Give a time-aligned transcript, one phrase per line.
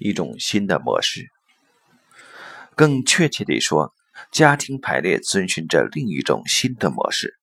[0.00, 1.26] 一种新的模式。
[2.74, 3.92] 更确切地说，
[4.30, 7.34] 家庭排列遵循着另一种新的模式。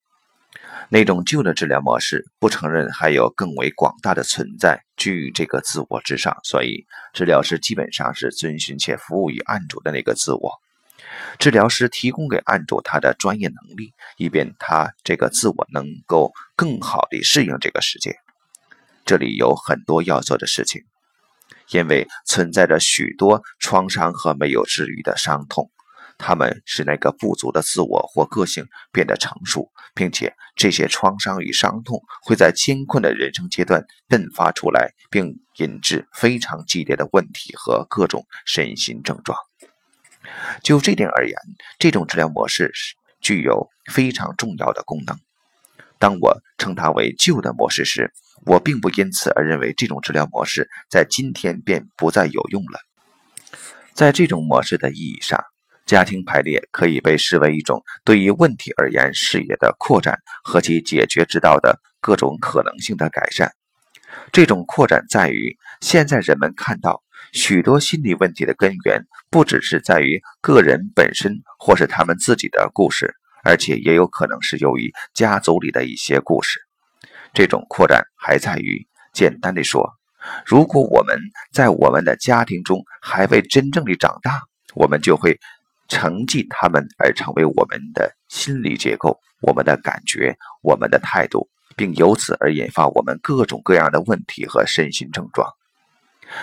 [0.88, 10.52] 那种旧的治疗模式不承认还有更为广大的存在居于这个自我之上，所以治疗师基本上是遵循且服务于案主的那个自我。
[11.38, 18.16] 治疗师提供给案主他的专业能力，以便他这个自我能够更好地适应这个世界。
[19.04, 20.82] 这里有很多要做的事情，
[21.70, 25.70] 因为存在着许多创伤和没有治愈的伤痛。
[26.18, 39.36] 他们使那个不足的自我或个性变得成熟，并且这些创伤与伤痛会在艰困的人生阶段迸发出来，并引致非常激烈的问题和各种身心症状。
[40.62, 41.36] 就这点而言，
[41.78, 45.18] 这种治疗模式是具有非常重要的功能。
[45.98, 48.12] 当我称它为旧的模式时，
[48.44, 52.78] 我并不因此而认为这种治疗模式在今天便不再有用了。
[53.94, 55.42] 在这种模式的意义上，
[55.86, 63.52] 家庭排列可以被视为一种对于问题而言视野的扩展和其解决之道的各种可能性的改善。
[64.32, 73.14] 这种扩展在于，现在人们看到许多心理问题的根源不只是在于个人本身或是他们自己的故事，
[73.46, 76.58] 而且也有可能是由于家族里的一些故事。
[77.32, 79.92] 这种扩展还在于，简单的说，
[80.44, 81.16] 如果我们
[81.52, 84.42] 在我们的家庭中还未真正的长大，
[84.74, 85.38] 我们就会。
[85.88, 95.48] 承继他们而成为我们的心理结构、我们的感觉、我们的态度，并由此而引发我们各种各样的问题和身心症状。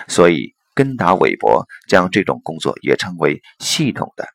[0.08, 4.26] 所以，根达韦伯将这种工作也称为系统的，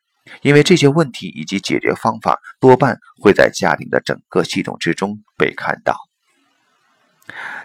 [0.42, 5.96] 因为这些问题以及解决方法多半会在家庭的整个系统之中被看到。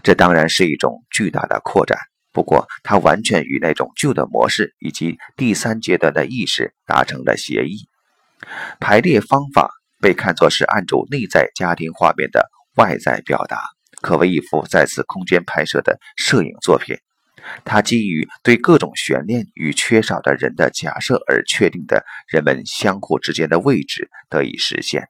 [0.03, 1.97] 这当然是一种巨大的扩展。
[2.31, 7.87] 不过，它完全与那种旧的模式以及第三阶段的意识达成了协议。
[8.79, 13.57] 排列方法被看作是按住内在家庭画面的外在表达，
[14.01, 16.97] 可谓一幅在此空间拍摄的摄影作品。
[17.63, 25.07] 它基于对各种悬念与缺少的人的假设而确定的人们相互之间的位置得以实现。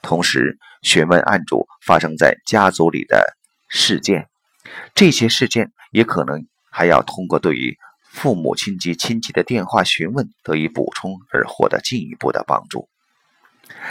[0.00, 3.36] 同时，询问案主发生在家族里的
[3.68, 4.28] 事件，
[4.94, 5.72] 这些事件。
[5.92, 12.88] 也可能还要通过对于父母亲及亲戚的电话询问得以补充而获得进一步的帮助。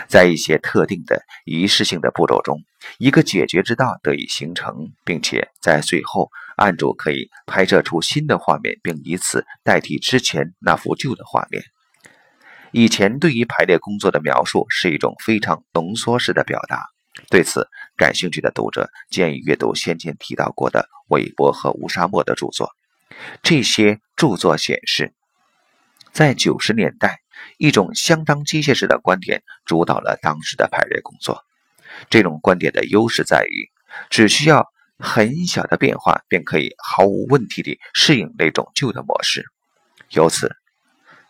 [0.08, 2.58] 在一些特定的仪式性的步骤中，
[2.98, 11.64] 一个解决之道得以形成，并且在最后，案主可以拍摄出新的画面，并以此代替之前那幅旧的画面。
[12.72, 16.86] 以前对于排列工作的描述是一种非常浓缩式的表达。
[17.30, 17.68] 对此
[17.98, 22.72] 感兴趣的读者建议阅读先前提到过的韦伯和乌沙莫的著作。
[23.44, 25.14] 这些著作显示，
[26.14, 27.20] 在九十年代，
[27.58, 31.44] 一种相当机械式的观点主导了当时的排列工作。
[32.10, 33.70] 这种观点的优势在于，
[34.10, 34.66] 只需要
[35.02, 39.44] 很小的变化，便可以毫无问题地适应那种旧的模式。
[40.12, 40.56] 由此，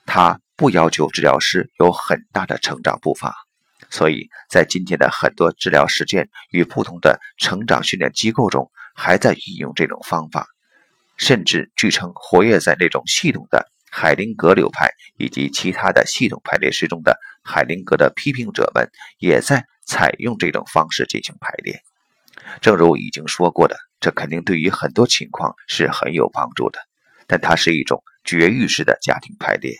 [0.05, 3.35] 他不要求治疗师有很大的成长步伐。
[3.89, 10.47] 所以在今天的很多治疗实践与不同的成长训练机构中，还在运用这种方法，
[11.17, 18.89] 甚至据称活跃在那种系统的海灵格流派以及其他的系统排列师中的海灵格的批评者们，
[19.19, 21.81] 也在采用这种方式进行排列。
[22.59, 26.79] 正如已经说过的，这肯定对于很多情况是很有帮助的，
[27.27, 29.75] 但它是一种绝育式的家庭排列，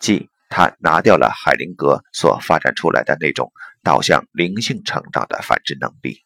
[0.00, 0.28] 即。
[0.54, 3.50] 他拿掉了海灵格所发展出来的那种
[3.82, 6.20] 导向灵性成长的繁殖能力。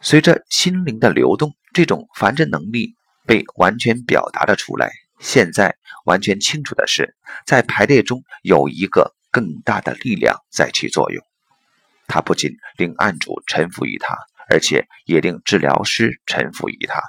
[0.00, 4.90] 随着心灵的流动，这种繁殖能力被完全表达了出来。
[5.20, 5.76] 现在
[6.06, 7.14] 完全清楚的是，
[7.46, 11.24] 在排列中有一个更大的力量在起作用。
[12.06, 14.16] 他不仅令案主臣服于他，
[14.50, 17.00] 而且也令治疗师臣服于他。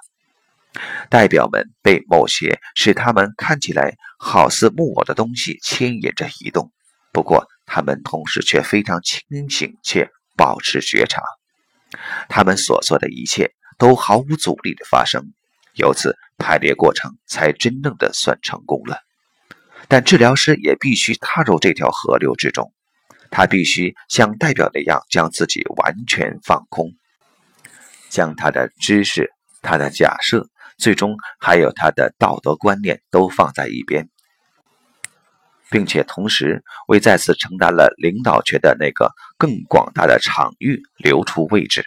[1.09, 6.71] 代表们被某些使他们看起来好似木偶的东西牵引着移动，
[7.13, 11.21] 不过他们同时却非常清醒且保持觉察。
[12.27, 15.31] 他们所做的一切都毫无阻力的发生，
[15.75, 19.00] 由此排列过程才真正的算成功了。
[19.88, 22.74] 但治疗师也必须踏入这条河流之中，
[23.38, 26.94] 他必须像代表那样将自己完全放空，
[28.10, 29.30] 将他的知识、
[29.62, 30.48] 他的假设。
[30.78, 34.08] 最终还有他的道德观念都放在一边，
[35.70, 41.84] 并且同时为再次承担了领导权的那个更广大的场域留出位置。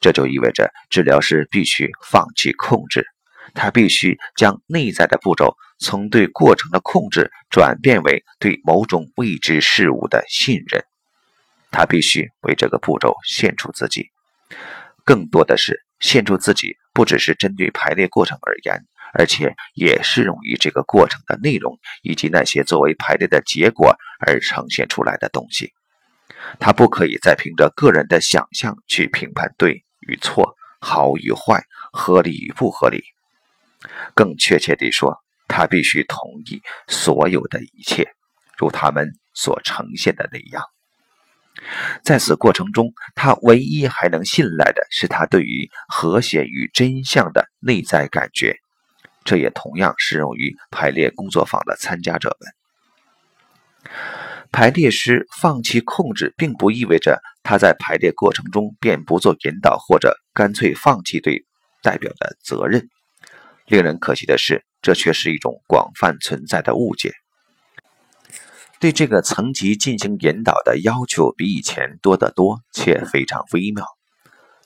[0.00, 3.06] 这就意味着治疗师必须放弃控制，
[3.54, 10.84] 他必须将内在的步骤从对过程的控制转变为对某种未知事物的信任。
[11.70, 14.10] 他必须为这个步骤献出自己，
[15.04, 25.72] 更多的是献出自己，不只是针对排列过程而言，而且也适用于这个过程的内容以及那些作为排列的结果而呈现出来的东西。
[26.58, 33.02] 他不可以再凭着个人的想象去评判对与错、好与坏、合理与不合理。
[34.14, 38.14] 更确切地说，他必须同意所有的一切，
[38.58, 40.64] 如他们所呈现的那样。
[42.02, 48.58] 在此过程中，他唯一还能信赖的是他对于和谐与真相的内在感觉。
[49.24, 53.92] 这也同样适用于排列工作坊的参加者们。
[54.52, 61.44] 排列师放弃控制，并不意味着他在排列过程中便不做引导，或者干脆放弃对
[61.82, 62.88] 代表的责任。
[63.66, 67.12] 令人可惜的是，这却是一种广泛存在的误解。
[68.78, 73.84] 对这个层级进行引导的要求比以前多得多，且非常微妙。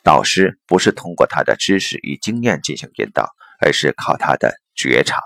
[0.03, 3.29] 导师不是通过他的知识与经验进行引导，
[3.61, 5.21] 而是靠他的觉察。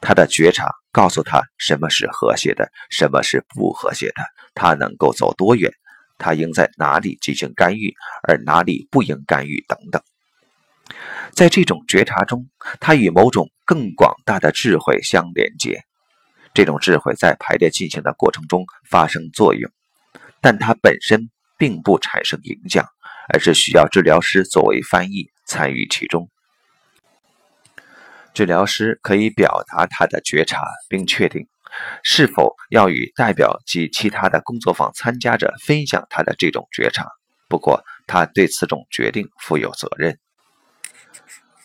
[0.00, 4.22] 他的觉察告诉他什么是和谐的，什么是不和谐的，
[4.54, 5.72] 他能够走多远，
[6.16, 7.92] 他应在哪里进行干预，
[8.22, 10.00] 而哪里不应干预等等。
[11.32, 12.48] 在这种觉察中，
[12.80, 15.82] 它与某种更广大的智慧相连接。
[16.52, 19.70] 这种智慧在排列进行的过程中发生作用，
[20.40, 22.86] 但它本身并不产生影响，
[23.32, 26.28] 而是需要治疗师作为翻译参与其中。
[28.32, 31.48] 治疗师可以表达他的觉察，并确定
[32.02, 37.06] 是否要与代表及其他的工作坊参加者分享他的这种觉察。
[37.48, 40.18] 不过，他对此种决定负有责任。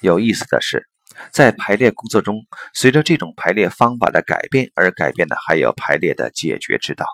[0.02, 0.88] 有意思的是。
[1.32, 7.06] 在排列工作中，随着这种排列方法的改变而改变的，还有排列的解决之道。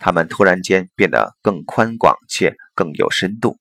[0.00, 3.56] 他们突然间变得更宽广且更有深度。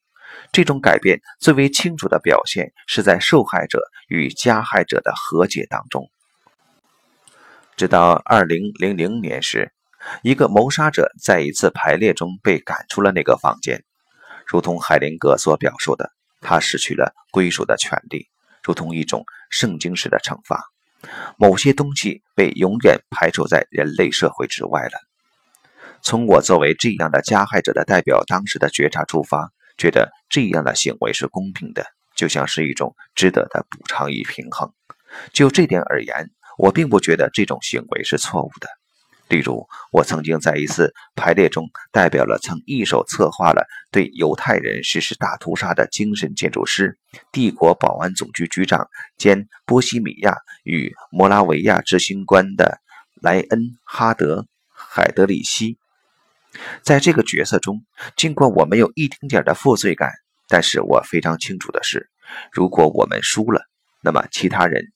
[0.52, 6.10] 这种改变最为清楚的表现是在受害者与加害者的和解当中。
[7.78, 9.72] 直到二零零零年时，
[10.24, 13.84] 一个谋杀者在一次排列中被赶出了那个房间，
[14.48, 16.10] 如同海灵格所表述的，
[16.42, 18.28] 他失去了归属的权利。
[18.70, 20.64] 如同一种圣经式的惩罚，
[21.40, 24.92] 某些东西被永远排除在人类社会之外了。
[26.04, 31.84] 从我作为这样的加害者的代表当时的觉察出发，觉得这样的行为是公平的，
[32.16, 34.72] 就像是一种值得的补偿与平衡。
[35.34, 36.30] 就这点而言，
[36.60, 38.70] 我并不觉得这种行为是错误的。
[39.30, 46.98] 例如，我曾经在一次排列中代表了曾一手策划了对犹太人实施大屠杀的精神建筑师、
[47.32, 52.80] 帝国保安总局局长兼波西米亚与摩拉维亚执行官的
[53.22, 55.78] 莱恩哈德海德里希。
[56.82, 57.86] 在这个角色中，
[58.18, 60.12] 尽管我没有一丁点的负罪感，
[60.48, 62.10] 但是我非常清楚的是，
[62.52, 63.62] 如果我们输了，
[64.02, 64.88] 那么其他人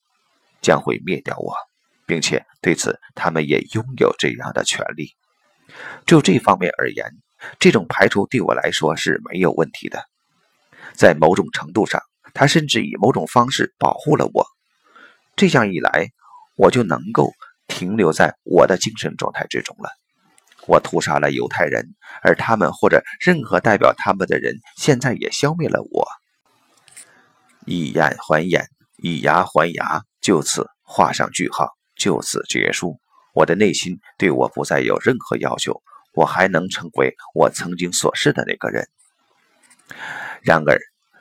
[0.59, 1.53] 将会灭掉我。
[2.05, 5.11] 并且对此，他们也拥有这样的权利。
[6.05, 7.05] 就这方面而言，
[7.59, 10.03] 这种排除对我来说是没有问题的。
[10.93, 12.01] 在某种程度上，
[12.33, 14.45] 他甚至以某种方式保护了我。
[15.35, 16.09] 这样一来，
[16.55, 17.31] 我就能够
[17.67, 19.89] 停留在我的精神状态之中了。
[20.67, 26.07] 我屠杀了犹太人，而他们或者任何代表他们的人，现在也消灭了我。
[27.65, 28.67] 以眼还眼，
[28.97, 31.69] 以牙还牙，就此画上句号。
[32.03, 32.99] 就此结束，
[33.33, 35.81] 我的内心对我不再有任何要求，
[36.13, 38.89] 我还能成为我曾经所是的那个人。
[40.41, 40.77] 然而，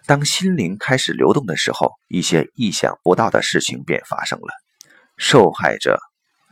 [0.06, 4.48] 当心灵开始流动的时候，一些意想不到的事情便发生了。
[5.16, 6.00] 受害者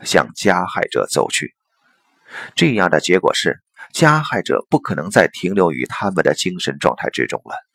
[0.05, 1.53] 向加害者走去，
[2.55, 3.59] 这样的结果是，
[3.93, 7.70] 加害者不可能再停留于他们的精神状态之中了。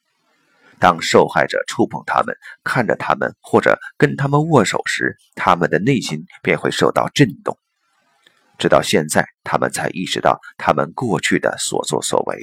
[0.80, 7.58] 当受害者触碰他们、看着他们或者跟他们握手时，他们的内心便会受到震动。
[8.58, 12.40] 直到现在，他们才意识到他们过去的所作所为。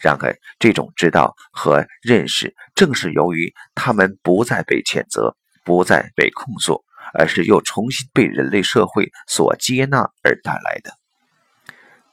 [0.00, 6.84] 然而，这种知道和认识，正是由于他们不再被谴责、不再被控诉，
[7.14, 10.90] 而是又重新被人类社会所接纳而带来的。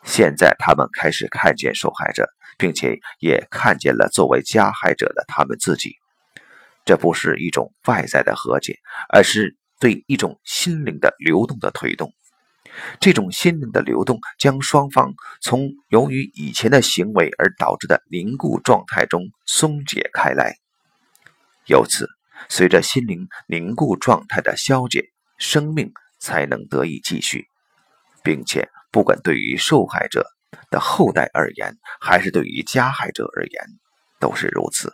[0.04, 2.30] 现在，他们开始看见受害者。
[2.56, 5.96] 并且也看见了作为加害者的他们自己，
[6.86, 8.78] 这不是一种外在的和解，
[9.10, 12.14] 而是对一种心灵的流动的推动。
[13.00, 20.56] 这种心灵的流动将双方从由于以前的行为而导致的凝固状态中松解开来，
[21.66, 22.08] 由此
[22.50, 27.48] 随着心灵凝固状态的消解，生命才能得以继续，
[28.24, 30.24] 并且不管对于受害者
[30.70, 33.66] 的后代而言，还是对于加害者而言，
[34.20, 34.94] 都是如此。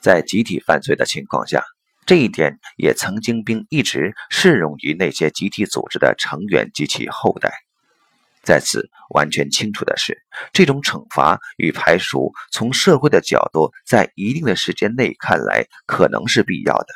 [0.00, 1.64] 在集体犯罪的情况下，
[2.06, 7.52] 这一点也曾经并一直适用于那些集体组织的成员及其后代。
[8.44, 10.16] 在此，完全清楚的是，
[10.52, 16.86] 这种惩罚与排除，从社会的角度，在一定的时间内看来可能是必要的，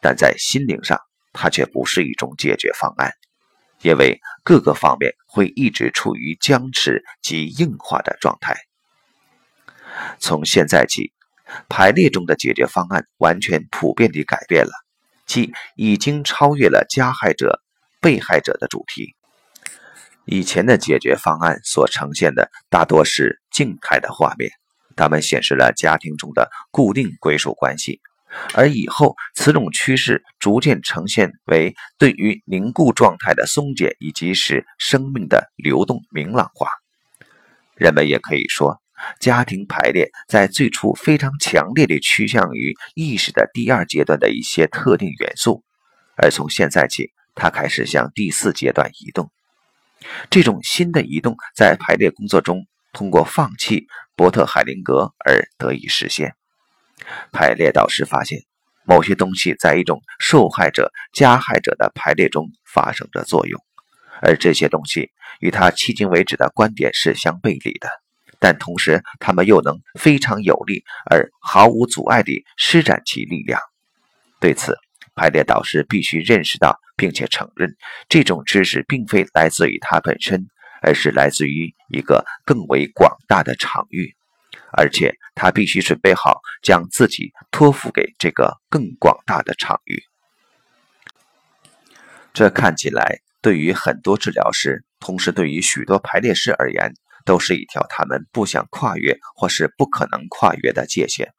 [0.00, 1.00] 但在心灵上，
[1.32, 3.12] 它却不是一种解决方案，
[3.82, 8.56] 因为各个方面会一直处于僵持及硬化的状态。
[10.18, 11.12] 从现在起，
[11.68, 14.72] 排列中的解决方案完全普遍地改变了，
[15.26, 17.60] 即已经超越了加害者、
[18.00, 19.14] 被害者的主题。
[20.26, 24.52] 以前的解决方案所呈现的大多是静态的画面，
[24.94, 28.00] 它们显示了家庭中的固定归属关系，
[28.54, 36.68] 而以后此种趋势逐渐呈现为对于凝固状态的松解，以及使生命的流动明朗化。
[37.74, 38.80] 人们也可以说，
[39.18, 45.64] 家庭排列在最初非常强烈地趋向于意识的第二阶段的一些特定元素，
[46.16, 49.30] 而从现在起，它开始向第四阶段移动。
[50.30, 56.34] 这种新的移动在排列工作中，通过放弃伯特海灵格而得以实现。
[57.32, 58.40] 排列导师发现，
[58.84, 63.60] 某些东西在一种受害者、加害者的排列中发生着作用，
[64.22, 67.88] 而这些东西与他迄今为止的观点是相背离的，
[68.38, 73.60] 但同时他们又能非常有力而毫无阻碍地施展其力量。
[74.40, 74.76] 对此，
[75.14, 77.76] 排列导师必须认识到，并且承认，
[78.08, 80.46] 这种知识并非来自于他本身，
[80.82, 84.14] 而是来自于一个更为广大的场域，
[84.72, 90.02] 而且他必须准备好将自己托付给这个更广大的场域。
[92.34, 96.92] 这看起来对于很多治疗师，同时对于许多排列师而言，
[97.24, 101.32] 都是一条他们不想跨越或是不可能跨越的界限。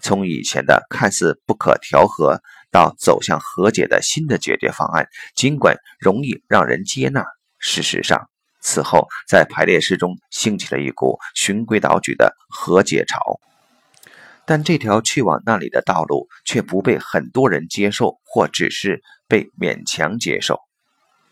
[0.00, 2.40] 从以前的看似不可调和。
[2.72, 7.24] 到走向和解的新的解决方案，尽管容易让人接纳，
[7.58, 8.28] 事实上，
[8.66, 13.38] 此后在排列师中兴起了一股循规蹈矩的和解潮。
[14.44, 20.58] 但这条去往那里的道路却不被很多人接受，或只是被勉强接受。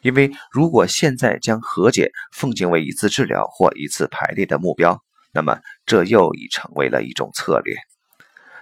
[0.00, 7.74] 因为如果现在将和解奉行为一次治疗或一次排列的目标，那么这又已成为了一种策略。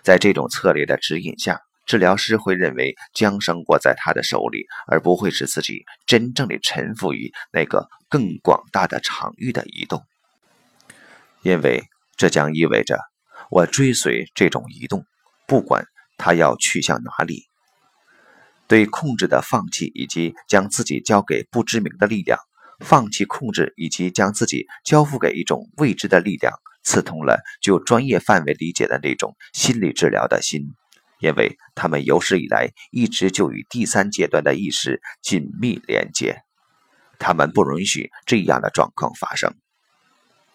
[0.02, 1.61] 在这种策略的指引下。
[1.85, 10.05] 治疗师会认为将生握在他的手里，而不会使自己真正的臣服于那个更广大的场域的移动，
[11.43, 11.85] 因为
[12.17, 12.99] 这将意味着
[13.51, 15.05] 我追随这种移动，
[15.47, 15.85] 不管
[16.17, 17.45] 它要去向哪里。
[18.69, 22.39] 对控制的放弃，以及将自己交给不知名的力量，
[22.81, 30.73] 放弃控制以及将自己交付给一种未知的力量，刺痛了就专业范围理解的那种心理治疗的心。
[31.23, 36.43] 因为他们有史以来一直就与第三阶段的意识紧密连接，
[37.21, 39.55] 他们不允许这样的状况发生。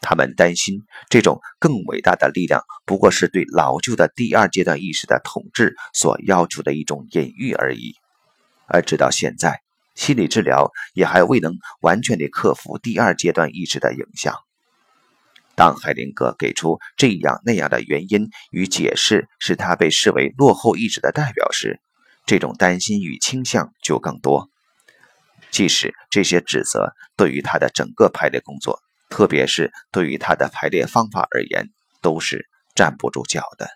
[0.02, 7.96] 他们担心这种更伟大的力量不过是对老旧的第二阶段意识的统治所要求的一种隐喻而已。
[8.68, 9.62] 而直到现在，
[9.96, 14.36] 心理治疗也还未能完全地克服第二阶段意识的影响。
[15.58, 21.82] 当海灵格给出这样那样的原因与解释，使他被视为落后意识的代表时，
[22.28, 24.52] 这种担心与倾向就更多。
[25.50, 31.70] 即使这些指责对于他的整个排列工作，特别是对于他的排列方法而言，
[32.04, 33.68] 都是站不住脚的。